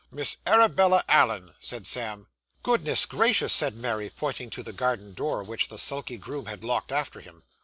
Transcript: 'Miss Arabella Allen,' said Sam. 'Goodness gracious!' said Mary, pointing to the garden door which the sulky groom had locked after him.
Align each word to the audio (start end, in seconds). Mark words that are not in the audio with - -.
'Miss 0.09 0.37
Arabella 0.47 1.03
Allen,' 1.07 1.53
said 1.59 1.85
Sam. 1.85 2.25
'Goodness 2.63 3.05
gracious!' 3.05 3.53
said 3.53 3.75
Mary, 3.75 4.09
pointing 4.09 4.49
to 4.49 4.63
the 4.63 4.73
garden 4.73 5.13
door 5.13 5.43
which 5.43 5.67
the 5.67 5.77
sulky 5.77 6.17
groom 6.17 6.47
had 6.47 6.63
locked 6.63 6.91
after 6.91 7.19
him. 7.19 7.43